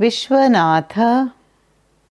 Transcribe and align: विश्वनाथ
विश्वनाथ 0.00 0.94